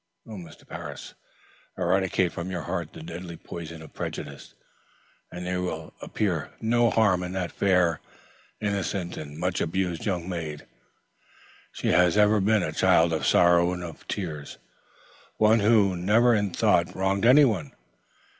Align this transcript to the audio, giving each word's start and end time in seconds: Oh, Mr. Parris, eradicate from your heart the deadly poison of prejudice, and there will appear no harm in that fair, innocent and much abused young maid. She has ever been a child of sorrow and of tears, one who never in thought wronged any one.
Oh, 0.27 0.31
Mr. 0.31 0.67
Parris, 0.67 1.13
eradicate 1.77 2.31
from 2.31 2.49
your 2.49 2.63
heart 2.63 2.91
the 2.91 3.03
deadly 3.03 3.37
poison 3.37 3.83
of 3.83 3.93
prejudice, 3.93 4.55
and 5.31 5.45
there 5.45 5.61
will 5.61 5.93
appear 6.01 6.49
no 6.59 6.89
harm 6.89 7.21
in 7.21 7.33
that 7.33 7.51
fair, 7.51 8.01
innocent 8.59 9.15
and 9.15 9.37
much 9.37 9.61
abused 9.61 10.07
young 10.07 10.27
maid. 10.27 10.65
She 11.71 11.89
has 11.89 12.17
ever 12.17 12.39
been 12.41 12.63
a 12.63 12.71
child 12.73 13.13
of 13.13 13.27
sorrow 13.27 13.73
and 13.73 13.83
of 13.83 14.07
tears, 14.07 14.57
one 15.37 15.59
who 15.59 15.95
never 15.95 16.33
in 16.33 16.49
thought 16.49 16.95
wronged 16.95 17.27
any 17.27 17.45
one. 17.45 17.71